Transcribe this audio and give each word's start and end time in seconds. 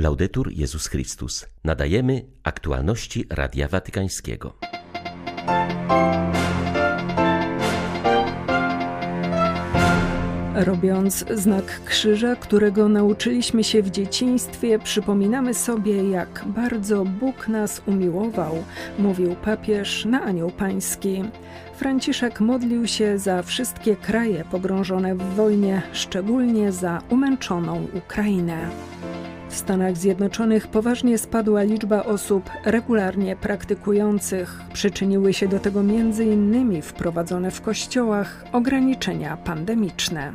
Laudetur 0.00 0.52
Jezus 0.52 0.86
Chrystus. 0.86 1.46
Nadajemy 1.64 2.24
aktualności 2.42 3.26
Radia 3.30 3.68
Watykańskiego. 3.68 4.54
Robiąc 10.54 11.24
znak 11.34 11.84
krzyża, 11.84 12.36
którego 12.36 12.88
nauczyliśmy 12.88 13.64
się 13.64 13.82
w 13.82 13.90
dzieciństwie, 13.90 14.78
przypominamy 14.78 15.54
sobie, 15.54 16.10
jak 16.10 16.44
bardzo 16.46 17.04
Bóg 17.04 17.48
nas 17.48 17.82
umiłował, 17.86 18.64
mówił 18.98 19.34
papież 19.34 20.04
na 20.04 20.22
Anioł 20.22 20.50
Pański. 20.50 21.24
Franciszek 21.76 22.40
modlił 22.40 22.86
się 22.86 23.18
za 23.18 23.42
wszystkie 23.42 23.96
kraje 23.96 24.44
pogrążone 24.50 25.14
w 25.14 25.34
wojnie, 25.34 25.82
szczególnie 25.92 26.72
za 26.72 27.02
umęczoną 27.10 27.86
Ukrainę. 27.94 28.70
W 29.50 29.56
Stanach 29.56 29.96
Zjednoczonych 29.96 30.66
poważnie 30.66 31.18
spadła 31.18 31.62
liczba 31.62 32.04
osób 32.04 32.50
regularnie 32.64 33.36
praktykujących. 33.36 34.60
Przyczyniły 34.72 35.32
się 35.32 35.48
do 35.48 35.58
tego 35.58 35.80
m.in. 35.80 36.82
wprowadzone 36.82 37.50
w 37.50 37.60
kościołach 37.60 38.44
ograniczenia 38.52 39.36
pandemiczne. 39.36 40.32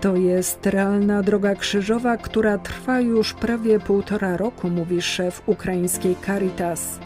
To 0.00 0.16
jest 0.16 0.66
realna 0.66 1.22
droga 1.22 1.54
krzyżowa, 1.54 2.16
która 2.16 2.58
trwa 2.58 3.00
już 3.00 3.34
prawie 3.34 3.80
półtora 3.80 4.36
roku, 4.36 4.70
mówi 4.70 5.02
szef 5.02 5.42
ukraińskiej 5.46 6.16
Caritas. 6.26 6.98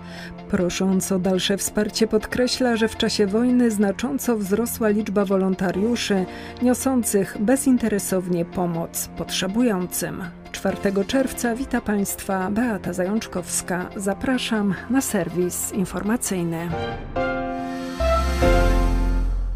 Prosząc 0.50 1.12
o 1.12 1.18
dalsze 1.18 1.56
wsparcie, 1.56 2.06
podkreśla, 2.06 2.76
że 2.76 2.88
w 2.88 2.96
czasie 2.96 3.26
wojny 3.26 3.70
znacząco 3.70 4.36
wzrosła 4.36 4.88
liczba 4.88 5.24
wolontariuszy 5.24 6.26
niosących 6.62 7.36
bezinteresownie 7.40 8.44
pomoc 8.44 9.08
potrzebującym. 9.16 10.22
4 10.56 11.04
czerwca 11.06 11.54
wita 11.54 11.80
Państwa 11.80 12.50
Beata 12.50 12.92
Zajączkowska. 12.92 13.90
Zapraszam 13.96 14.74
na 14.90 15.00
serwis 15.00 15.72
informacyjny. 15.72 16.68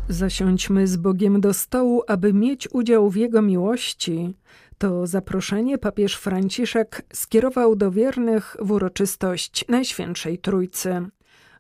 Zasiądźmy 0.09 0.87
z 0.87 0.97
Bogiem 0.97 1.41
do 1.41 1.55
stołu, 1.55 2.03
aby 2.09 2.33
mieć 2.33 2.69
udział 2.73 3.11
w 3.11 3.17
Jego 3.17 3.43
miłości. 3.43 4.35
To 4.79 5.07
zaproszenie 5.07 5.79
papież 5.79 6.17
Franciszek 6.17 7.03
skierował 7.13 7.77
do 7.77 7.91
wiernych 7.91 8.57
w 8.61 8.71
uroczystość 8.71 9.65
Najświętszej 9.69 10.39
Trójcy. 10.39 11.07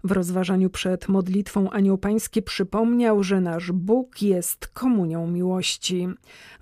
W 0.05 0.13
rozważaniu 0.13 0.71
przed 0.71 1.09
modlitwą 1.09 1.71
Anioł 1.71 1.99
Pański 1.99 2.43
przypomniał, 2.43 3.23
że 3.23 3.41
nasz 3.41 3.73
Bóg 3.73 4.23
jest 4.23 4.67
komunią 4.67 5.27
miłości. 5.27 6.09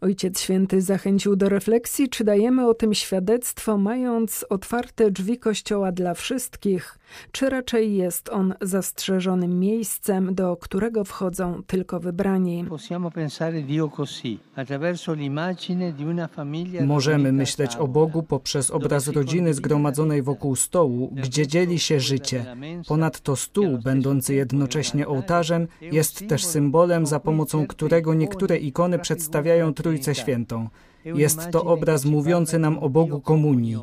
Ojciec 0.01 0.41
Święty 0.41 0.83
zachęcił 0.83 1.37
do 1.37 1.49
refleksji, 1.49 2.09
czy 2.09 2.25
dajemy 2.25 2.69
o 2.69 2.75
tym 2.75 2.95
świadectwo, 2.95 3.79
mając 3.79 4.45
otwarte 4.49 5.11
drzwi 5.11 5.39
Kościoła 5.39 5.93
dla 5.93 6.15
wszystkich, 6.15 6.98
czy 7.33 7.51
raczej 7.51 7.97
jest 7.97 8.29
on 8.29 8.55
zastrzeżonym 8.61 9.61
miejscem, 9.61 10.35
do 10.35 10.57
którego 10.57 11.05
wchodzą 11.05 11.63
tylko 11.67 12.01
wybrani. 12.01 12.65
Możemy 16.87 17.33
myśleć 17.33 17.77
o 17.77 17.89
Bogu 17.89 18.23
poprzez 18.23 18.71
obraz 18.71 19.09
rodziny 19.09 19.55
zgromadzonej 19.55 20.23
wokół 20.23 20.57
stołu, 20.57 21.13
gdzie 21.15 21.47
dzieli 21.47 21.79
się 21.79 22.01
życie. 22.01 22.45
Ponadto 22.89 23.37
stół, 23.37 23.79
będący 23.85 24.35
jednocześnie 24.35 25.09
ołtarzem, 25.09 25.69
jest 25.81 26.29
też 26.29 26.45
symbolem, 26.45 27.07
za 27.07 27.21
pomocą 27.21 27.67
którego 27.67 28.15
niektóre 28.15 28.57
ikony 28.57 28.99
przedstawiają 28.99 29.75
Trójcę 29.75 30.15
Świętą. 30.15 30.69
Jest 31.05 31.51
to 31.51 31.65
obraz 31.65 32.05
mówiący 32.05 32.59
nam 32.59 32.79
o 32.79 32.89
Bogu 32.89 33.21
komunii. 33.21 33.77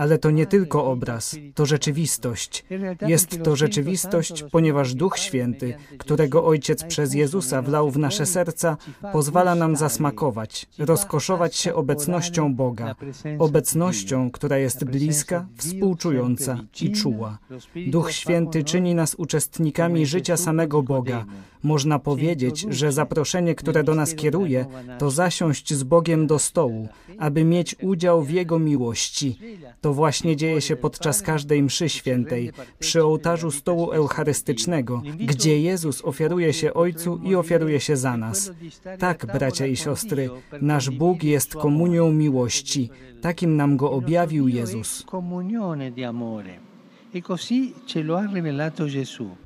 Ale 0.00 0.18
to 0.18 0.30
nie 0.30 0.46
tylko 0.46 0.84
obraz, 0.84 1.36
to 1.54 1.66
rzeczywistość. 1.66 2.64
Jest 3.06 3.42
to 3.42 3.56
rzeczywistość, 3.56 4.44
ponieważ 4.52 4.94
Duch 4.94 5.18
Święty, 5.18 5.74
którego 5.98 6.44
Ojciec 6.44 6.84
przez 6.84 7.14
Jezusa 7.14 7.62
wlał 7.62 7.90
w 7.90 7.98
nasze 7.98 8.26
serca, 8.26 8.76
pozwala 9.12 9.54
nam 9.54 9.76
zasmakować, 9.76 10.66
rozkoszować 10.78 11.56
się 11.56 11.74
obecnością 11.74 12.54
Boga, 12.54 12.94
obecnością, 13.38 14.30
która 14.30 14.58
jest 14.58 14.84
bliska, 14.84 15.46
współczująca 15.56 16.58
i 16.80 16.92
czuła. 16.92 17.38
Duch 17.86 18.12
Święty 18.12 18.64
czyni 18.64 18.94
nas 18.94 19.14
uczestnikami 19.14 20.06
życia 20.06 20.36
samego 20.36 20.82
Boga. 20.82 21.24
Można 21.62 21.98
powiedzieć, 21.98 22.66
że 22.70 22.92
zaproszenie, 22.92 23.54
które 23.54 23.84
do 23.84 23.94
nas 23.94 24.14
kieruje, 24.14 24.66
to 24.98 25.10
zasiąść 25.10 25.74
z 25.74 25.82
Bogiem 25.82 26.26
do 26.26 26.38
stołu, 26.38 26.88
aby 27.18 27.44
mieć 27.44 27.76
udział 27.82 28.22
w 28.22 28.30
Jego 28.30 28.58
miłości. 28.58 29.38
To 29.80 29.89
właśnie 29.94 30.36
dzieje 30.36 30.60
się 30.60 30.76
podczas 30.76 31.22
każdej 31.22 31.62
mszy 31.62 31.88
świętej, 31.88 32.52
przy 32.78 33.04
ołtarzu 33.04 33.50
stołu 33.50 33.90
eucharystycznego, 33.90 35.02
gdzie 35.18 35.60
Jezus 35.60 36.04
ofiaruje 36.04 36.52
się 36.52 36.74
Ojcu 36.74 37.20
i 37.24 37.34
ofiaruje 37.34 37.80
się 37.80 37.96
za 37.96 38.16
nas. 38.16 38.52
Tak, 38.98 39.26
bracia 39.26 39.66
i 39.66 39.76
siostry, 39.76 40.30
nasz 40.60 40.90
Bóg 40.90 41.22
jest 41.24 41.54
komunią 41.54 42.12
miłości. 42.12 42.90
Takim 43.20 43.56
nam 43.56 43.76
go 43.76 43.92
objawił 43.92 44.48
Jezus. 44.48 45.04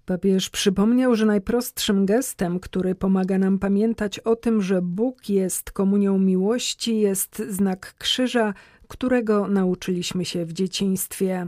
Papież 0.06 0.50
przypomniał, 0.50 1.14
że 1.14 1.26
najprostszym 1.26 2.06
gestem, 2.06 2.60
który 2.60 2.94
pomaga 2.94 3.38
nam 3.38 3.58
pamiętać 3.58 4.18
o 4.18 4.36
tym, 4.36 4.62
że 4.62 4.82
Bóg 4.82 5.28
jest 5.28 5.72
komunią 5.72 6.18
miłości, 6.18 7.00
jest 7.00 7.42
znak 7.48 7.94
krzyża, 7.98 8.54
którego 8.88 9.48
nauczyliśmy 9.48 10.24
się 10.24 10.44
w 10.46 10.52
dzieciństwie. 10.52 11.46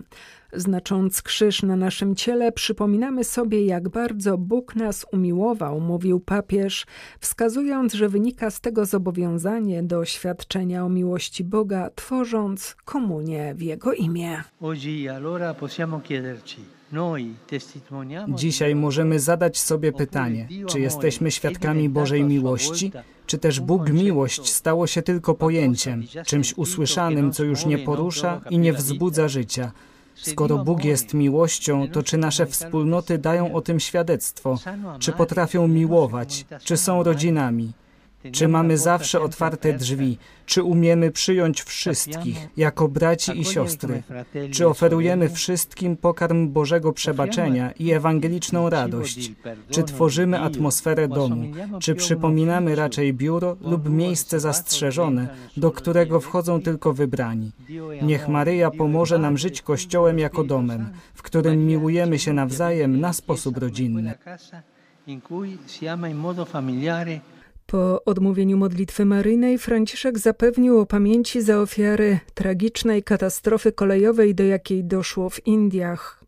Znacząc 0.52 1.22
krzyż 1.22 1.62
na 1.62 1.76
naszym 1.76 2.14
ciele, 2.14 2.52
przypominamy 2.52 3.24
sobie, 3.24 3.66
jak 3.66 3.88
bardzo 3.88 4.38
Bóg 4.38 4.76
nas 4.76 5.06
umiłował, 5.12 5.80
mówił 5.80 6.20
papież, 6.20 6.86
wskazując, 7.20 7.94
że 7.94 8.08
wynika 8.08 8.50
z 8.50 8.60
tego 8.60 8.86
zobowiązanie 8.86 9.82
do 9.82 10.04
świadczenia 10.04 10.84
o 10.84 10.88
miłości 10.88 11.44
Boga, 11.44 11.91
tworząc 11.94 12.76
komunię 12.84 13.54
w 13.54 13.62
Jego 13.62 13.92
imię. 13.92 14.42
Dzisiaj 18.28 18.74
możemy 18.74 19.20
zadać 19.20 19.58
sobie 19.58 19.92
pytanie, 19.92 20.48
czy 20.66 20.80
jesteśmy 20.80 21.30
świadkami 21.30 21.88
Bożej 21.88 22.24
miłości, 22.24 22.92
czy 23.26 23.38
też 23.38 23.60
Bóg 23.60 23.91
miłość 23.91 24.52
stało 24.52 24.86
się 24.86 25.02
tylko 25.02 25.34
pojęciem, 25.34 26.04
czymś 26.26 26.54
usłyszanym, 26.56 27.32
co 27.32 27.44
już 27.44 27.66
nie 27.66 27.78
porusza 27.78 28.41
i 28.50 28.58
nie 28.58 28.72
wzbudza 28.72 29.28
życia. 29.28 29.72
Skoro 30.14 30.58
Bóg 30.58 30.84
jest 30.84 31.14
miłością, 31.14 31.88
to 31.88 32.02
czy 32.02 32.19
nasze 32.19 32.46
wspólnoty 32.46 33.19
dają 33.19 33.54
o 33.54 33.60
tym 33.60 33.80
świadectwo? 33.80 34.58
Czy 34.98 35.12
potrafią 35.12 35.69
miłować? 35.69 36.46
Czy 36.64 36.76
są 36.76 37.02
rodzinami? 37.02 37.72
Czy 38.32 38.48
mamy 38.48 38.78
zawsze 38.78 39.20
otwarte 39.20 39.72
drzwi? 39.72 40.19
Czy 40.47 40.62
umiemy 40.62 41.10
przyjąć 41.10 41.62
wszystkich 41.62 42.48
jako 42.56 42.88
braci 42.88 43.41
i 43.41 43.44
siostry? 43.44 44.03
Czy 44.50 44.69
oferujemy 44.69 45.28
wszystkim 45.28 45.97
pokarm 45.97 46.48
Bożego 46.48 46.92
przebaczenia 46.92 47.72
i 47.72 47.92
ewangeliczną 47.92 48.70
radość? 48.70 49.32
Czy 49.70 49.82
tworzymy 49.82 50.41
atmosferę 50.41 51.09
domu? 51.09 51.53
Czy 51.81 51.94
przypominamy 51.94 52.75
raczej 52.75 53.14
biuro 53.14 53.56
lub 53.60 53.88
miejsce 53.91 54.41
zastrzeżone, 54.41 55.28
do 55.56 55.70
którego 55.70 56.20
wchodzą 56.20 56.62
tylko 56.62 56.93
wybrani? 56.93 57.50
Niech 58.03 58.28
Maryja 58.28 58.70
pomoże 58.70 59.19
nam 59.19 59.38
żyć 59.38 59.62
Kościołem 59.62 60.19
jako 60.19 60.44
domem, 60.44 60.88
w 61.14 61.22
którym 61.22 61.66
miłujemy 61.66 62.19
się 62.19 62.32
nawzajem 62.32 63.00
na 63.00 63.12
sposób 63.12 63.58
rodzinny. 63.58 64.14
Po 67.66 68.04
odmówieniu 68.04 68.56
modlitwy 68.56 69.04
maryjnej 69.04 69.59
Franciszek 69.59 70.19
zapewnił 70.19 70.78
o 70.78 70.87
pamięci 70.87 71.43
za 71.43 71.60
ofiary 71.60 72.19
tragicznej 72.34 73.03
katastrofy 73.03 73.72
kolejowej, 73.72 74.35
do 74.35 74.44
jakiej 74.44 74.85
doszło 74.85 75.31
w 75.31 75.46
Indiach. 75.46 76.25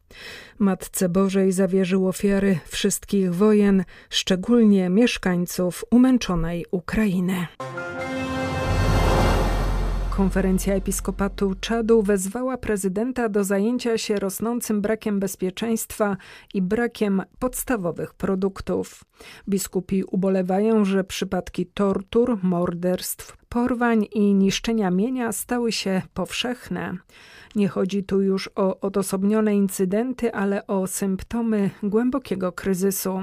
Matce 0.59 1.09
Bożej 1.09 1.53
zawierzył 1.53 2.09
ofiary 2.09 2.59
wszystkich 2.67 3.35
wojen, 3.35 3.85
szczególnie 4.11 4.89
mieszkańców 4.89 5.85
umęczonej 5.91 6.65
Ukrainy. 6.71 7.47
Konferencja 10.19 10.75
Episkopatu 10.75 11.55
Czadu 11.61 12.03
wezwała 12.03 12.59
prezydenta 12.59 13.29
do 13.29 13.45
zajęcia 13.45 13.99
się 13.99 14.17
rosnącym 14.17 14.81
brakiem 14.81 15.21
bezpieczeństwa 15.21 16.17
i 16.55 16.63
brakiem 16.63 17.23
podstawowych 17.39 18.15
produktów. 18.15 19.05
Biskupi 19.49 20.05
ubolewają, 20.05 20.85
że 20.85 21.05
przypadki 21.05 21.67
tortur, 21.67 22.39
morderstw, 22.43 23.38
porwań 23.49 24.07
i 24.13 24.35
niszczenia 24.35 24.91
mienia 24.91 25.33
stały 25.33 25.73
się 25.73 26.03
powszechne. 26.15 26.97
Nie 27.55 27.69
chodzi 27.69 28.05
tu 28.05 28.21
już 28.21 28.51
o 28.55 28.81
odosobnione 28.81 29.57
incydenty, 29.57 30.35
ale 30.35 30.67
o 30.67 30.87
symptomy 30.87 31.71
głębokiego 31.83 32.53
kryzysu. 32.53 33.23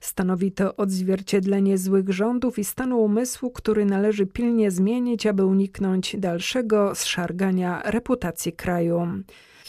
Stanowi 0.00 0.52
to 0.52 0.76
odzwierciedlenie 0.76 1.78
złych 1.78 2.12
rządów 2.12 2.58
i 2.58 2.64
stanu 2.64 3.02
umysłu, 3.02 3.50
który 3.50 3.84
należy 3.84 4.26
pilnie 4.26 4.70
zmienić, 4.70 5.26
aby 5.26 5.44
uniknąć 5.44 6.16
dalszego 6.18 6.94
zszargania 6.94 7.82
reputacji 7.84 8.52
kraju. 8.52 9.08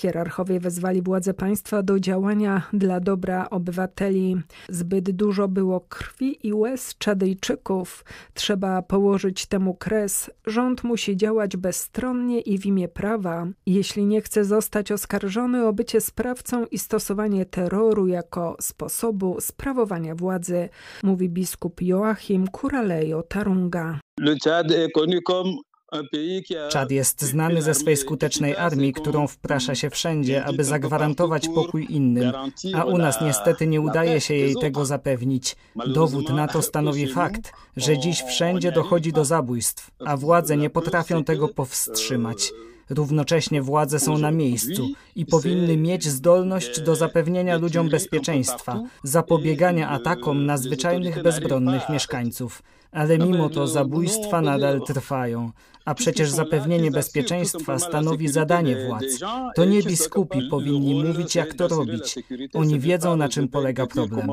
Hierarchowie 0.01 0.59
wezwali 0.59 1.01
władze 1.01 1.33
państwa 1.33 1.83
do 1.83 1.99
działania 1.99 2.61
dla 2.73 2.99
dobra 2.99 3.49
obywateli. 3.49 4.37
Zbyt 4.69 5.11
dużo 5.11 5.47
było 5.47 5.79
krwi 5.79 6.47
i 6.47 6.53
łez 6.53 6.97
Czadyjczyków. 6.97 8.05
Trzeba 8.33 8.81
położyć 8.81 9.45
temu 9.45 9.73
kres. 9.73 10.31
Rząd 10.45 10.83
musi 10.83 11.17
działać 11.17 11.57
bezstronnie 11.57 12.39
i 12.39 12.57
w 12.59 12.65
imię 12.65 12.87
prawa. 12.87 13.47
Jeśli 13.65 14.05
nie 14.05 14.21
chce 14.21 14.45
zostać 14.45 14.91
oskarżony 14.91 15.67
o 15.67 15.73
bycie 15.73 16.01
sprawcą 16.01 16.65
i 16.65 16.79
stosowanie 16.79 17.45
terroru 17.45 18.07
jako 18.07 18.57
sposobu 18.61 19.37
sprawowania 19.39 20.15
władzy, 20.15 20.69
mówi 21.03 21.29
biskup 21.29 21.81
Joachim 21.81 22.47
Kuralejo 22.47 23.23
Tarunga. 23.23 23.99
Le 24.19 24.35
Tchad 24.35 24.71
est 24.71 24.91
connu 24.93 25.21
comme 25.27 25.53
Czad 26.69 26.91
jest 26.91 27.21
znany 27.21 27.61
ze 27.61 27.73
swej 27.73 27.97
skutecznej 27.97 28.55
armii, 28.55 28.93
którą 28.93 29.27
wprasza 29.27 29.75
się 29.75 29.89
wszędzie, 29.89 30.45
aby 30.45 30.63
zagwarantować 30.63 31.47
pokój 31.55 31.87
innym, 31.89 32.31
a 32.73 32.83
u 32.83 32.97
nas 32.97 33.21
niestety 33.21 33.67
nie 33.67 33.81
udaje 33.81 34.21
się 34.21 34.33
jej 34.33 34.55
tego 34.55 34.85
zapewnić. 34.85 35.55
Dowód 35.87 36.29
na 36.29 36.47
to 36.47 36.61
stanowi 36.61 37.07
fakt, 37.07 37.53
że 37.77 37.97
dziś 37.97 38.21
wszędzie 38.21 38.71
dochodzi 38.71 39.13
do 39.13 39.25
zabójstw, 39.25 39.91
a 40.05 40.17
władze 40.17 40.57
nie 40.57 40.69
potrafią 40.69 41.23
tego 41.23 41.47
powstrzymać. 41.47 42.51
Równocześnie 42.89 43.61
władze 43.61 43.99
są 43.99 44.17
na 44.17 44.31
miejscu 44.31 44.87
i 45.15 45.25
powinny 45.25 45.77
mieć 45.77 46.07
zdolność 46.07 46.81
do 46.81 46.95
zapewnienia 46.95 47.57
ludziom 47.57 47.89
bezpieczeństwa, 47.89 48.79
zapobiegania 49.03 49.89
atakom 49.89 50.45
na 50.45 50.57
zwyczajnych 50.57 51.23
bezbronnych 51.23 51.89
mieszkańców. 51.89 52.63
Ale 52.91 53.17
mimo 53.17 53.49
to 53.49 53.67
zabójstwa 53.67 54.41
nadal 54.41 54.81
trwają. 54.81 55.51
A 55.85 55.95
przecież 55.95 56.29
zapewnienie 56.29 56.91
bezpieczeństwa 56.91 57.79
stanowi 57.79 58.27
zadanie 58.27 58.85
władz. 58.87 59.19
To 59.55 59.65
nie 59.65 59.83
biskupi 59.83 60.41
powinni 60.49 61.03
mówić, 61.03 61.35
jak 61.35 61.53
to 61.53 61.67
robić. 61.67 62.15
Oni 62.53 62.79
wiedzą, 62.79 63.17
na 63.17 63.29
czym 63.29 63.47
polega 63.47 63.87
problem. 63.87 64.27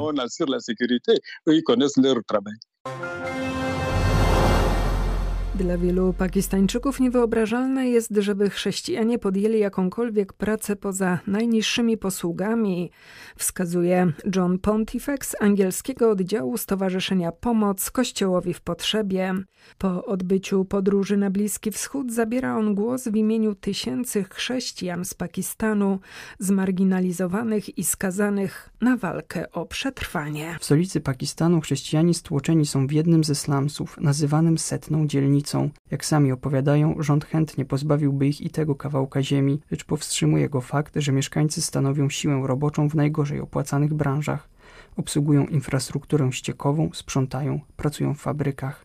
Dla 5.58 5.78
wielu 5.78 6.12
Pakistańczyków 6.12 7.00
niewyobrażalne 7.00 7.88
jest, 7.88 8.10
żeby 8.18 8.50
chrześcijanie 8.50 9.18
podjęli 9.18 9.58
jakąkolwiek 9.58 10.32
pracę 10.32 10.76
poza 10.76 11.18
najniższymi 11.26 11.96
posługami, 11.96 12.90
wskazuje 13.36 14.12
John 14.36 14.58
Pontifex 14.58 15.36
angielskiego 15.40 16.10
oddziału 16.10 16.56
Stowarzyszenia 16.56 17.32
Pomoc 17.32 17.90
Kościołowi 17.90 18.54
w 18.54 18.60
Potrzebie. 18.60 19.34
Po 19.78 20.04
odbyciu 20.04 20.64
podróży 20.64 21.16
na 21.16 21.30
Bliski 21.30 21.70
Wschód 21.70 22.12
zabiera 22.12 22.56
on 22.56 22.74
głos 22.74 23.08
w 23.08 23.16
imieniu 23.16 23.54
tysięcy 23.54 24.24
chrześcijan 24.24 25.04
z 25.04 25.14
Pakistanu, 25.14 25.98
zmarginalizowanych 26.38 27.78
i 27.78 27.84
skazanych 27.84 28.70
na 28.80 28.96
walkę 28.96 29.52
o 29.52 29.66
przetrwanie. 29.66 30.56
W 30.60 30.64
stolicy 30.64 31.00
Pakistanu 31.00 31.60
chrześcijanie 31.60 32.14
stłoczeni 32.14 32.66
są 32.66 32.86
w 32.86 32.92
jednym 32.92 33.24
ze 33.24 33.34
slumsów, 33.34 34.00
nazywanym 34.00 34.58
setną 34.58 35.06
dzielnicą 35.06 35.47
jak 35.90 36.04
sami 36.04 36.32
opowiadają, 36.32 36.94
rząd 36.98 37.24
chętnie 37.24 37.64
pozbawiłby 37.64 38.26
ich 38.26 38.40
i 38.40 38.50
tego 38.50 38.74
kawałka 38.74 39.22
ziemi, 39.22 39.60
lecz 39.70 39.84
powstrzymuje 39.84 40.48
go 40.48 40.60
fakt, 40.60 40.94
że 40.96 41.12
mieszkańcy 41.12 41.62
stanowią 41.62 42.10
siłę 42.10 42.42
roboczą 42.44 42.88
w 42.88 42.94
najgorzej 42.94 43.40
opłacanych 43.40 43.94
branżach. 43.94 44.48
Obsługują 44.96 45.46
infrastrukturę 45.46 46.32
ściekową, 46.32 46.90
sprzątają, 46.92 47.60
pracują 47.76 48.14
w 48.14 48.20
fabrykach. 48.20 48.84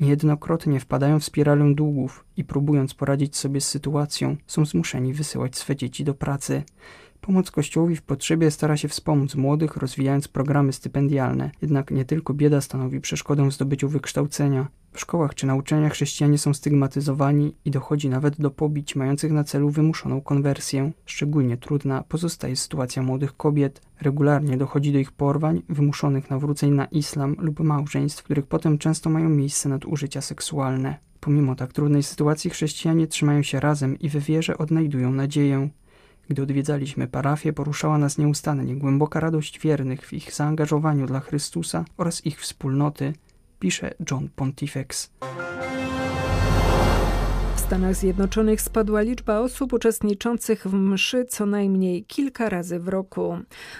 Niejednokrotnie 0.00 0.80
wpadają 0.80 1.20
w 1.20 1.24
spiralę 1.24 1.74
długów 1.74 2.24
i 2.36 2.44
próbując 2.44 2.94
poradzić 2.94 3.36
sobie 3.36 3.60
z 3.60 3.68
sytuacją, 3.68 4.36
są 4.46 4.66
zmuszeni 4.66 5.14
wysyłać 5.14 5.56
swe 5.56 5.76
dzieci 5.76 6.04
do 6.04 6.14
pracy. 6.14 6.62
Pomoc 7.22 7.50
Kościołowi 7.50 7.96
w 7.96 8.02
potrzebie 8.02 8.50
stara 8.50 8.76
się 8.76 8.88
wspomóc 8.88 9.34
młodych, 9.34 9.76
rozwijając 9.76 10.28
programy 10.28 10.72
stypendialne. 10.72 11.50
Jednak 11.62 11.90
nie 11.90 12.04
tylko 12.04 12.34
bieda 12.34 12.60
stanowi 12.60 13.00
przeszkodę 13.00 13.48
w 13.48 13.52
zdobyciu 13.52 13.88
wykształcenia. 13.88 14.68
W 14.92 15.00
szkołach 15.00 15.34
czy 15.34 15.46
na 15.46 15.54
uczelniach 15.54 15.92
chrześcijanie 15.92 16.38
są 16.38 16.54
stygmatyzowani 16.54 17.56
i 17.64 17.70
dochodzi 17.70 18.08
nawet 18.08 18.40
do 18.40 18.50
pobić 18.50 18.96
mających 18.96 19.32
na 19.32 19.44
celu 19.44 19.70
wymuszoną 19.70 20.20
konwersję. 20.20 20.92
Szczególnie 21.06 21.56
trudna 21.56 22.04
pozostaje 22.08 22.56
sytuacja 22.56 23.02
młodych 23.02 23.36
kobiet. 23.36 23.80
Regularnie 24.00 24.56
dochodzi 24.56 24.92
do 24.92 24.98
ich 24.98 25.12
porwań, 25.12 25.62
wymuszonych 25.68 26.30
nawróceń 26.30 26.70
na 26.70 26.84
islam 26.84 27.36
lub 27.38 27.60
małżeństw, 27.60 28.20
w 28.20 28.24
których 28.24 28.46
potem 28.46 28.78
często 28.78 29.10
mają 29.10 29.28
miejsce 29.28 29.68
nadużycia 29.68 30.20
seksualne. 30.20 30.98
Pomimo 31.20 31.54
tak 31.54 31.72
trudnej 31.72 32.02
sytuacji 32.02 32.50
chrześcijanie 32.50 33.06
trzymają 33.06 33.42
się 33.42 33.60
razem 33.60 33.98
i 33.98 34.08
w 34.08 34.16
wierze 34.16 34.58
odnajdują 34.58 35.12
nadzieję. 35.12 35.68
Gdy 36.32 36.42
odwiedzaliśmy 36.42 37.08
parafię, 37.08 37.52
poruszała 37.52 37.98
nas 37.98 38.18
nieustannie 38.18 38.76
głęboka 38.76 39.20
radość 39.20 39.60
wiernych 39.60 40.06
w 40.06 40.12
ich 40.12 40.32
zaangażowaniu 40.32 41.06
dla 41.06 41.20
Chrystusa 41.20 41.84
oraz 41.96 42.26
ich 42.26 42.40
wspólnoty, 42.40 43.12
pisze 43.58 43.94
John 44.10 44.28
Pontifex. 44.36 45.10
Stanach 47.72 47.94
Zjednoczonych 47.94 48.60
spadła 48.60 49.00
liczba 49.00 49.38
osób 49.38 49.72
uczestniczących 49.72 50.66
w 50.66 50.74
mszy 50.74 51.24
co 51.24 51.46
najmniej 51.46 52.04
kilka 52.04 52.48
razy 52.48 52.78
w 52.78 52.88
roku. 52.88 53.38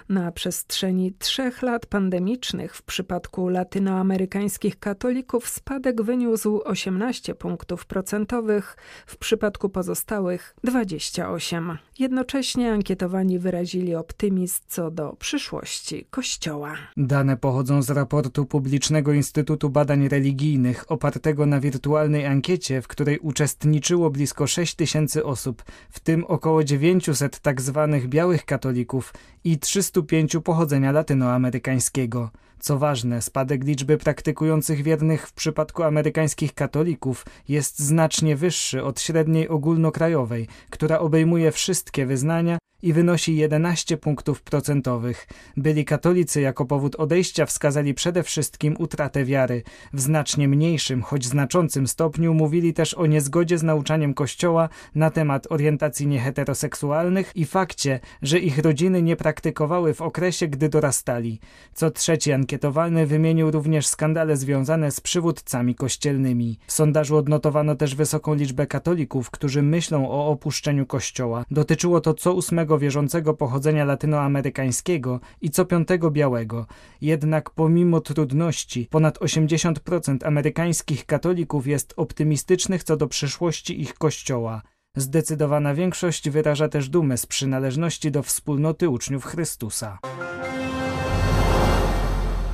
Na 0.08 0.32
przestrzeni 0.32 1.12
trzech 1.18 1.62
lat 1.62 1.86
pandemicznych 1.86 2.76
w 2.76 2.82
przypadku 2.82 3.48
latynoamerykańskich 3.48 4.78
katolików 4.78 5.48
spadek 5.48 6.02
wyniósł 6.02 6.60
18 6.64 7.34
punktów 7.34 7.86
procentowych, 7.86 8.76
w 9.06 9.16
przypadku 9.16 9.68
pozostałych 9.68 10.54
28. 10.64 11.78
Jednocześnie 11.98 12.72
ankietowani 12.72 13.38
wyrazili 13.38 13.94
optymizm 13.94 14.60
co 14.68 14.90
do 14.90 15.16
przyszłości 15.18 16.06
Kościoła. 16.10 16.74
Dane 16.96 17.36
pochodzą 17.36 17.82
z 17.82 17.90
raportu 17.90 18.46
Publicznego 18.46 19.12
Instytutu 19.12 19.70
Badań 19.70 20.08
Religijnych 20.08 20.92
opartego 20.92 21.46
na 21.46 21.60
wirtualnej 21.60 22.26
ankiecie, 22.26 22.82
w 22.82 22.88
której 22.88 23.18
uczestniczyli 23.18 23.81
uczestniczyło 23.82 24.10
blisko 24.10 24.46
6 24.46 24.74
tysięcy 24.74 25.24
osób, 25.24 25.62
w 25.90 26.00
tym 26.00 26.24
około 26.24 26.64
900 26.64 27.40
tak 27.40 27.60
zwanych 27.60 28.08
białych 28.08 28.44
katolików 28.44 29.14
i 29.44 29.58
305 29.58 30.36
pochodzenia 30.44 30.92
latynoamerykańskiego. 30.92 32.30
Co 32.60 32.78
ważne, 32.78 33.22
spadek 33.22 33.64
liczby 33.64 33.98
praktykujących 33.98 34.82
wiernych 34.82 35.28
w 35.28 35.32
przypadku 35.32 35.82
amerykańskich 35.82 36.54
katolików 36.54 37.26
jest 37.48 37.78
znacznie 37.78 38.36
wyższy 38.36 38.84
od 38.84 39.00
średniej 39.00 39.48
ogólnokrajowej, 39.48 40.48
która 40.70 40.98
obejmuje 40.98 41.52
wszystkie 41.52 42.06
wyznania 42.06 42.58
i 42.82 42.92
wynosi 42.92 43.36
11 43.36 43.96
punktów 43.96 44.42
procentowych. 44.42 45.26
Byli 45.56 45.84
katolicy 45.84 46.40
jako 46.40 46.64
powód 46.64 46.96
odejścia 46.96 47.46
wskazali 47.46 47.94
przede 47.94 48.22
wszystkim 48.22 48.76
utratę 48.78 49.24
wiary. 49.24 49.62
W 49.92 50.00
znacznie 50.00 50.48
mniejszym, 50.48 51.02
choć 51.02 51.26
znaczącym 51.26 51.86
stopniu 51.86 52.34
mówili 52.34 52.74
też 52.74 52.94
o 52.94 53.06
niezgodzie 53.06 53.58
z 53.58 53.62
nauczaniem 53.62 54.14
Kościoła 54.14 54.68
na 54.94 55.10
temat 55.10 55.52
orientacji 55.52 56.06
nieheteroseksualnych 56.06 57.32
i 57.34 57.44
fakcie, 57.44 58.00
że 58.22 58.38
ich 58.38 58.58
rodziny 58.58 59.02
nie 59.02 59.16
praktykowały 59.16 59.94
w 59.94 60.02
okresie, 60.02 60.48
gdy 60.48 60.68
dorastali. 60.68 61.40
Co 61.74 61.90
trzeci 61.90 62.32
ankietowany 62.32 63.06
wymienił 63.06 63.50
również 63.50 63.86
skandale 63.86 64.36
związane 64.36 64.90
z 64.90 65.00
przywódcami 65.00 65.74
kościelnymi. 65.74 66.58
W 66.66 66.72
sondażu 66.72 67.16
odnotowano 67.16 67.76
też 67.76 67.94
wysoką 67.94 68.34
liczbę 68.34 68.66
katolików, 68.66 69.30
którzy 69.30 69.62
myślą 69.62 70.10
o 70.10 70.28
opuszczeniu 70.28 70.86
Kościoła. 70.86 71.44
Dotyczyło 71.50 72.00
to 72.00 72.14
co 72.14 72.34
ósmego 72.34 72.71
wierzącego 72.78 73.34
pochodzenia 73.34 73.84
latynoamerykańskiego 73.84 75.20
i 75.40 75.50
co 75.50 75.64
piątego 75.64 76.10
białego. 76.10 76.66
Jednak 77.00 77.50
pomimo 77.50 78.00
trudności, 78.00 78.88
ponad 78.90 79.18
80% 79.18 80.26
amerykańskich 80.26 81.06
katolików 81.06 81.66
jest 81.66 81.94
optymistycznych 81.96 82.84
co 82.84 82.96
do 82.96 83.06
przyszłości 83.06 83.80
ich 83.80 83.94
kościoła. 83.94 84.62
Zdecydowana 84.96 85.74
większość 85.74 86.30
wyraża 86.30 86.68
też 86.68 86.88
dumę 86.88 87.16
z 87.16 87.26
przynależności 87.26 88.10
do 88.10 88.22
wspólnoty 88.22 88.88
uczniów 88.88 89.24
Chrystusa. 89.24 89.98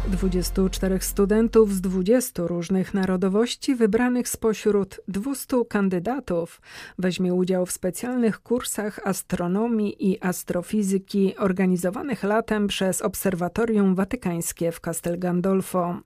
24 0.08 1.00
studentów 1.00 1.74
z 1.74 1.80
20 1.80 2.42
różnych 2.46 2.94
narodowości, 2.94 3.74
wybranych 3.74 4.28
spośród 4.28 5.00
200 5.08 5.56
kandydatów, 5.68 6.60
weźmie 6.98 7.34
udział 7.34 7.66
w 7.66 7.72
specjalnych 7.72 8.40
kursach 8.40 9.00
astronomii 9.04 10.10
i 10.10 10.22
astrofizyki 10.22 11.36
organizowanych 11.36 12.22
latem 12.22 12.66
przez 12.66 13.02
Obserwatorium 13.02 13.94
Watykańskie 13.94 14.72
w 14.72 14.80
Castel 14.80 15.18
Gandolfo. 15.18 16.00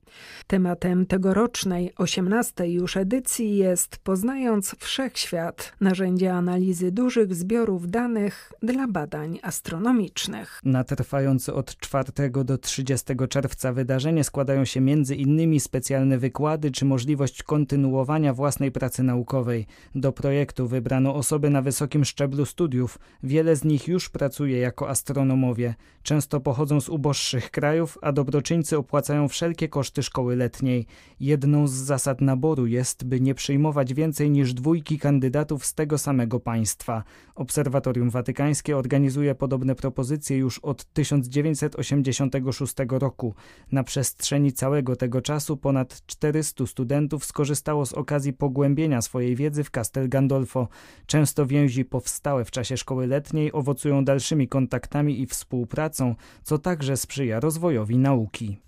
Tematem 0.47 1.07
tegorocznej, 1.07 1.93
18 1.97 2.69
już 2.69 2.97
edycji 2.97 3.57
jest 3.57 3.99
Poznając 3.99 4.75
Wszechświat, 4.79 5.73
narzędzie 5.81 6.35
analizy 6.35 6.93
dużych 6.93 7.35
zbiorów 7.35 7.91
danych 7.91 8.53
dla 8.63 8.89
badań 8.89 9.39
astronomicznych. 9.43 10.61
Na 10.65 10.85
trwający 10.85 11.55
od 11.55 11.77
4 11.77 12.31
do 12.45 12.59
30 12.59 13.15
czerwca 13.29 13.73
wydarzenie 13.73 13.92
wydarzenie 13.93 14.25
składają 14.25 14.65
się 14.65 14.81
między 14.81 15.17
innymi 15.17 15.61
specjalne 15.61 16.19
wykłady 16.19 16.71
czy 16.71 16.85
możliwość 16.85 17.43
kontynuowania 17.43 18.35
własnej 18.35 18.73
pracy 18.73 19.03
naukowej. 19.03 19.67
Do 19.95 20.13
projektu 20.13 20.69
wybrano 20.69 21.15
osoby 21.15 21.51
na 21.51 21.63
wysokim 21.63 22.05
szczeblu 22.05 22.47
studiów. 22.47 22.99
Wiele 23.23 23.57
z 23.57 23.65
nich 23.65 23.89
już 23.89 24.09
pracuje 24.09 24.59
jako 24.59 24.89
astronomowie. 24.89 25.75
Często 26.03 26.41
pochodzą 26.41 26.81
z 26.81 26.89
uboższych 26.89 27.51
krajów, 27.51 27.99
a 28.03 28.13
dobroczyńcy 28.13 28.79
opłacają 28.79 29.29
wszelkie 29.29 29.69
koszty 29.69 30.03
szkoły 30.03 30.37
letniej. 30.37 30.87
Jedną 31.21 31.67
z 31.67 31.73
zasad 31.73 32.21
naboru 32.21 32.67
jest, 32.67 33.05
by 33.05 33.21
nie 33.21 33.35
przyjmować 33.35 33.95
więcej 33.95 34.31
niż 34.31 34.55
dwójki 34.55 34.99
kandydatów 34.99 35.67
z 35.67 35.75
tego 35.75 35.99
samego 35.99 36.41
państwa. 36.41 37.05
Obserwatorium 37.35 38.11
Watykańskie 38.11 38.77
organizuje 38.77 39.35
podobne 39.35 39.75
propozycje 39.75 40.37
już 40.37 40.59
od 40.59 40.85
1986 40.85 42.75
roku. 42.89 43.35
Na 43.73 43.82
przestrzeni 43.85 44.53
całego 44.53 44.97
tego 44.97 45.23
czasu 45.23 45.57
ponad 45.57 46.07
400 46.07 46.67
studentów 46.67 47.25
skorzystało 47.25 47.87
z 47.87 47.93
okazji 47.93 48.33
pogłębienia 48.33 49.03
swojej 49.03 49.37
wiedzy 49.37 49.65
w 49.65 49.71
Castel 49.71 50.09
Gandolfo. 50.09 50.69
Często 51.07 51.47
więzi 51.47 51.85
powstałe 51.85 52.45
w 52.45 52.51
czasie 52.51 52.77
szkoły 52.77 53.07
letniej 53.07 53.53
owocują 53.53 54.05
dalszymi 54.05 54.49
kontaktami 54.49 55.21
i 55.21 55.27
współpracą, 55.27 56.15
co 56.43 56.59
także 56.59 56.97
sprzyja 56.97 57.41
rozwojowi 57.41 57.99
nauki. 57.99 58.59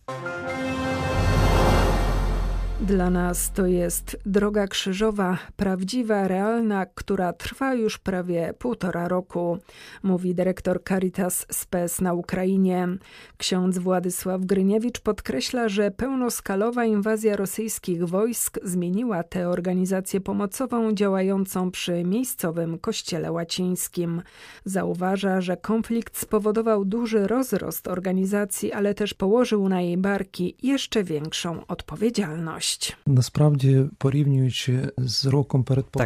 Dla 2.81 3.11
nas 3.11 3.53
to 3.53 3.67
jest 3.67 4.17
droga 4.27 4.67
krzyżowa, 4.67 5.39
prawdziwa, 5.57 6.29
realna, 6.29 6.87
która 6.87 7.33
trwa 7.33 7.75
już 7.75 7.99
prawie 7.99 8.55
półtora 8.59 9.09
roku, 9.09 9.59
mówi 10.03 10.35
dyrektor 10.35 10.85
Caritas 10.89 11.47
Spes 11.51 12.01
na 12.01 12.15
Ukrainie. 12.15 12.89
Ksiądz 13.37 13.79
Władysław 13.79 14.41
Gryniewicz 14.45 15.01
podkreśla, 15.01 15.69
że 15.69 15.91
pełnoskalowa 15.91 16.85
inwazja 16.85 17.37
rosyjskich 17.37 18.09
wojsk 18.09 18.59
zmieniła 18.63 19.23
tę 19.23 19.49
organizację 19.49 20.21
pomocową 20.21 20.93
działającą 20.93 21.71
przy 21.71 22.05
miejscowym 22.05 22.79
kościele 22.79 23.33
łacińskim. 23.33 24.23
Zauważa, 24.65 25.41
że 25.41 25.57
konflikt 25.57 26.19
spowodował 26.19 26.85
duży 26.85 27.27
rozrost 27.27 27.89
organizacji, 27.89 28.73
ale 28.73 28.95
też 28.95 29.15
położył 29.15 29.69
na 29.69 29.81
jej 29.81 29.97
barki 29.97 30.57
jeszcze 30.63 31.05
większą 31.05 31.67
odpowiedzialność. 31.67 32.64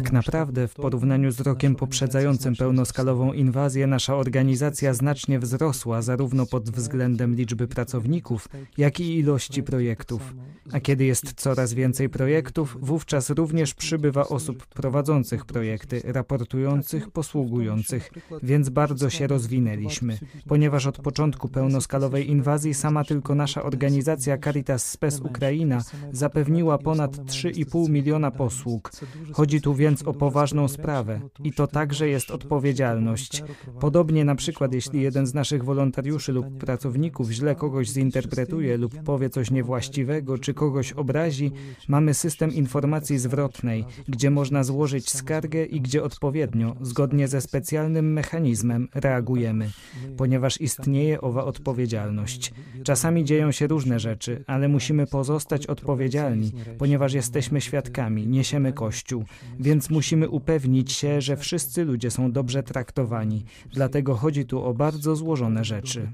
Tak 0.03 0.13
naprawdę 0.13 0.69
w 0.69 0.75
porównaniu 0.75 1.31
z 1.31 1.41
rokiem 1.41 1.75
poprzedzającym 1.75 2.57
pełnoskalową 2.57 3.33
inwazję 3.33 3.87
nasza 3.87 4.17
organizacja 4.17 4.95
znacznie 4.95 5.39
wzrosła 5.39 6.03
zarówno 6.03 6.47
pod 6.47 6.71
względem 6.71 7.35
liczby 7.35 7.69
pracowników, 7.69 8.49
jak 8.79 9.01
i 9.01 9.19
ilości 9.19 9.63
projektów. 9.63 10.35
A 10.73 10.81
kiedy 10.81 11.05
jest 11.05 11.33
coraz 11.35 11.75
więcej 11.75 12.09
projektów, 12.09 12.77
wówczas 12.81 13.31
również 13.31 13.75
przybywa 13.75 14.29
osób 14.29 14.67
prowadzących 14.67 15.45
projekty, 15.45 16.03
raportujących, 16.05 17.11
posługujących, 17.11 18.11
więc 18.43 18.69
bardzo 18.69 19.11
się 19.11 19.27
rozwinęliśmy. 19.27 20.19
Ponieważ 20.49 20.87
od 20.87 20.99
początku 20.99 21.49
pełnoskalowej 21.49 22.31
inwazji 22.31 22.75
sama 22.75 23.05
tylko 23.05 23.35
nasza 23.35 23.63
organizacja 23.63 24.39
Caritas 24.39 24.91
Spes 24.91 25.21
Ukraina 25.21 25.83
zapewniła 26.13 26.48
zapewniła 26.49 26.79
ponad 26.79 27.17
3,5 27.17 27.91
miliona 27.91 28.31
posług. 28.31 28.91
Chodzi 29.33 29.61
tu 29.61 29.75
więc 29.75 30.03
o 30.03 30.15
poważną 30.15 30.69
sprawę 30.69 31.21
i 31.45 31.53
to 31.53 31.67
także 31.67 32.09
jest 32.09 32.31
odpowiedzialność. 32.31 33.45
Podobnie 33.81 34.25
na 34.25 34.35
przykład 34.35 34.73
jeśli 34.73 35.03
jeden 35.03 35.27
z 35.27 35.35
naszych 35.35 35.65
wolontariuszy 35.65 36.33
lub 36.33 36.59
pracowników 36.59 37.31
źle 37.31 37.55
kogoś 37.55 37.89
zinterpretuje 37.89 38.77
lub 38.77 39.03
powie 39.03 39.31
coś 39.31 39.51
niewłaściwego 39.51 40.39
czy 40.39 40.55
kogoś 40.55 40.93
obrazi, 40.93 41.53
mamy 41.89 42.15
system 42.15 42.53
informacji 42.53 43.19
zwrotnej, 43.19 43.85
gdzie 44.09 44.31
można 44.31 44.65
złożyć 44.65 45.11
skargę 45.11 45.65
i 45.65 45.81
gdzie 45.81 46.05
odpowiednio, 46.05 46.77
zgodnie 46.81 47.29
ze 47.29 47.41
specjalnym 47.41 48.13
mechanizmem 48.13 48.89
reagujemy, 48.95 49.71
ponieważ 50.17 50.61
istnieje 50.61 51.21
owa 51.21 51.45
odpowiedzialność. 51.45 52.53
Czasami 52.83 53.25
dzieją 53.25 53.53
się 53.53 53.67
różne 53.67 54.01
rzeczy, 54.01 54.45
ale 54.47 54.69
musimy 54.69 55.07
pozostać 55.07 55.67
odpowiedzialni 55.67 56.38
ponieważ 56.79 57.13
jesteśmy 57.13 57.61
świadkami, 57.61 58.27
niesiemy 58.27 58.73
Kościół, 58.73 59.25
więc 59.61 59.91
musimy 59.91 60.29
upewnić 60.29 60.93
się, 60.93 61.21
że 61.21 61.37
wszyscy 61.37 61.85
ludzie 61.85 62.11
są 62.11 62.33
dobrze 62.33 62.63
traktowani. 62.63 63.45
Dlatego 63.73 64.15
chodzi 64.15 64.47
tu 64.47 64.65
o 64.65 64.75
bardzo 64.75 65.17
złożone 65.17 65.65
rzeczy. 65.65 66.09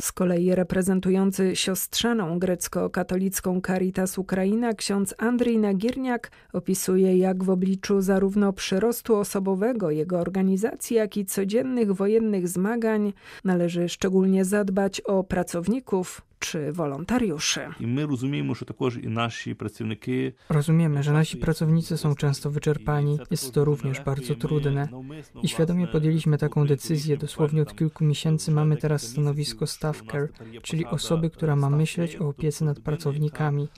Z 0.00 0.12
kolei 0.12 0.54
reprezentujący 0.54 1.56
siostrzaną 1.56 2.38
grecko-katolicką 2.38 3.60
Caritas 3.66 4.18
Ukraina 4.18 4.74
ksiądz 4.74 5.14
Andrzej 5.18 5.58
Nagierniak 5.58 6.30
opisuje, 6.52 7.18
jak 7.18 7.44
w 7.44 7.50
obliczu 7.50 8.00
zarówno 8.00 8.52
przyrostu 8.52 9.16
osobowego 9.16 9.90
jego 9.90 10.18
organizacji, 10.20 10.96
jak 10.96 11.16
i 11.16 11.24
codziennych 11.24 11.92
wojennych 11.92 12.48
zmagań 12.48 13.12
należy 13.44 13.88
szczególnie 13.88 14.44
zadbać 14.44 15.00
o 15.00 15.24
pracowników, 15.24 16.22
czy 16.38 16.72
wolontariuszy. 16.72 17.60
I 17.80 17.86
my 17.86 18.06
rozumiemy, 18.06 18.54
że 18.54 18.64
także 18.66 19.00
i 19.00 19.08
nasi 19.08 19.56
pracownicy. 19.56 20.32
Rozumiemy, 20.48 21.02
że 21.02 21.12
nasi 21.12 21.36
pracownicy 21.36 21.96
są 21.96 22.14
często 22.14 22.50
wyczerpani. 22.50 23.18
Jest 23.30 23.54
to 23.54 23.64
również 23.64 24.00
bardzo 24.00 24.34
trudne. 24.34 24.88
I 25.42 25.48
świadomie 25.48 25.86
podjęliśmy 25.86 26.38
taką 26.38 26.66
decyzję. 26.66 27.16
Dosłownie 27.16 27.62
od 27.62 27.76
kilku 27.76 28.04
miesięcy 28.04 28.52
mamy 28.52 28.76
teraz 28.76 29.02
stanowisko 29.02 29.66
staff 29.66 30.02
care, 30.12 30.28
czyli 30.62 30.86
osoby, 30.86 31.30
która 31.30 31.56
ma 31.56 31.70
myśleć 31.70 32.16
o 32.16 32.28
opiece 32.28 32.64
nad 32.64 32.80
pracownikami. 32.80 33.68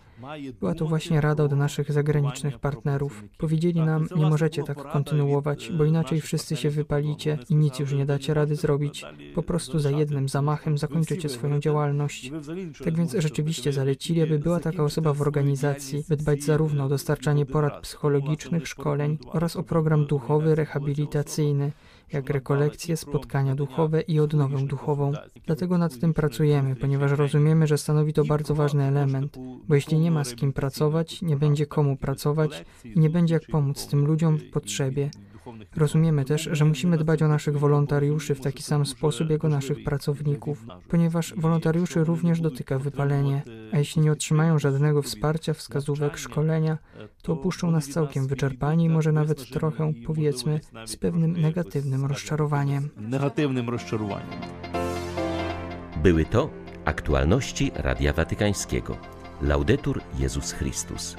Była 0.60 0.74
to 0.74 0.86
właśnie 0.86 1.20
rada 1.20 1.44
od 1.44 1.52
naszych 1.52 1.92
zagranicznych 1.92 2.58
partnerów. 2.58 3.24
Powiedzieli 3.38 3.80
nam, 3.80 4.06
nie 4.16 4.26
możecie 4.26 4.62
tak 4.62 4.92
kontynuować, 4.92 5.72
bo 5.72 5.84
inaczej 5.84 6.20
wszyscy 6.20 6.56
się 6.56 6.70
wypalicie 6.70 7.38
i 7.48 7.54
nic 7.54 7.78
już 7.78 7.92
nie 7.92 8.06
dacie 8.06 8.34
rady 8.34 8.56
zrobić. 8.56 9.04
Po 9.34 9.42
prostu 9.42 9.78
za 9.78 9.90
jednym 9.90 10.28
zamachem 10.28 10.78
zakończycie 10.78 11.28
swoją 11.28 11.60
działalność. 11.60 12.32
Tak 12.84 12.96
więc 12.96 13.12
rzeczywiście 13.12 13.72
zalecili, 13.72 14.22
aby 14.22 14.38
była 14.38 14.60
taka 14.60 14.82
osoba 14.82 15.12
w 15.12 15.22
organizacji, 15.22 16.04
by 16.08 16.16
dbać 16.16 16.42
zarówno 16.42 16.84
o 16.84 16.88
dostarczanie 16.88 17.46
porad 17.46 17.80
psychologicznych, 17.80 18.68
szkoleń 18.68 19.18
oraz 19.26 19.56
o 19.56 19.62
program 19.62 20.06
duchowy, 20.06 20.54
rehabilitacyjny, 20.54 21.72
jak 22.12 22.30
rekolekcje, 22.30 22.96
spotkania 22.96 23.54
duchowe 23.54 24.00
i 24.00 24.20
odnowę 24.20 24.66
duchową. 24.66 25.12
Dlatego 25.46 25.78
nad 25.78 25.98
tym 25.98 26.14
pracujemy, 26.14 26.76
ponieważ 26.76 27.12
rozumiemy, 27.12 27.66
że 27.66 27.78
stanowi 27.78 28.12
to 28.12 28.24
bardzo 28.24 28.54
ważny 28.54 28.84
element, 28.84 29.38
bo 29.68 29.74
jeśli 29.74 29.98
nie 29.98 30.10
ma 30.10 30.24
z 30.24 30.34
kim 30.34 30.52
pracować, 30.52 31.22
nie 31.22 31.36
będzie 31.36 31.66
komu 31.66 31.96
pracować 31.96 32.64
i 32.84 33.00
nie 33.00 33.10
będzie 33.10 33.34
jak 33.34 33.46
pomóc 33.46 33.86
tym 33.86 34.06
ludziom 34.06 34.38
w 34.38 34.50
potrzebie. 34.50 35.10
Rozumiemy 35.76 36.24
też, 36.24 36.48
że 36.52 36.64
musimy 36.64 36.98
dbać 36.98 37.22
o 37.22 37.28
naszych 37.28 37.58
wolontariuszy 37.58 38.34
w 38.34 38.40
taki 38.40 38.62
sam 38.62 38.86
sposób 38.86 39.30
jak 39.30 39.44
o 39.44 39.48
naszych 39.48 39.84
pracowników, 39.84 40.66
ponieważ 40.88 41.34
wolontariuszy 41.36 42.04
również 42.04 42.40
dotyka 42.40 42.78
wypalenie, 42.78 43.42
a 43.72 43.78
jeśli 43.78 44.02
nie 44.02 44.12
otrzymają 44.12 44.58
żadnego 44.58 45.02
wsparcia, 45.02 45.54
wskazówek, 45.54 46.18
szkolenia, 46.18 46.78
to 47.22 47.32
opuszczą 47.32 47.70
nas 47.70 47.88
całkiem 47.88 48.26
wyczerpani 48.26 48.84
i 48.84 48.88
może 48.88 49.12
nawet 49.12 49.50
trochę, 49.50 49.92
powiedzmy, 50.06 50.60
z 50.86 50.96
pewnym 50.96 51.40
negatywnym 51.40 52.04
rozczarowaniem. 52.04 52.90
Negatywnym 52.96 53.68
rozczarowaniem. 53.68 54.40
Były 56.02 56.24
to 56.24 56.50
aktualności 56.84 57.70
Radia 57.74 58.12
Watykańskiego. 58.12 58.96
Laudetur 59.42 60.00
Jezus 60.18 60.52
Chrystus. 60.52 61.16